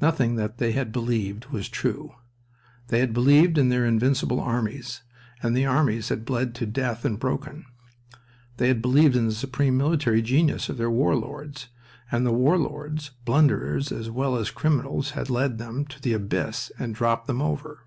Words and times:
Nothing 0.00 0.36
that 0.36 0.56
they 0.56 0.72
had 0.72 0.92
believed 0.92 1.50
was 1.50 1.68
true. 1.68 2.14
They 2.86 3.00
had 3.00 3.12
believed 3.12 3.58
in 3.58 3.68
their 3.68 3.84
invincible 3.84 4.40
armies 4.40 5.02
and 5.42 5.54
the 5.54 5.66
armies 5.66 6.08
had 6.08 6.24
bled 6.24 6.54
to 6.54 6.64
death 6.64 7.04
and 7.04 7.18
broken. 7.18 7.66
They 8.56 8.68
had 8.68 8.80
believed 8.80 9.14
in 9.14 9.26
the 9.26 9.32
supreme 9.34 9.76
military 9.76 10.22
genius 10.22 10.70
of 10.70 10.78
their 10.78 10.90
war 10.90 11.14
lords, 11.16 11.68
and 12.10 12.24
the 12.24 12.32
war 12.32 12.56
lords, 12.56 13.10
blunderers 13.26 13.92
as 13.92 14.08
well 14.10 14.36
as 14.36 14.50
criminals, 14.50 15.10
had 15.10 15.28
led 15.28 15.58
them 15.58 15.84
to 15.88 16.00
the 16.00 16.14
abyss 16.14 16.72
and 16.78 16.94
dropped 16.94 17.26
them 17.26 17.42
over. 17.42 17.84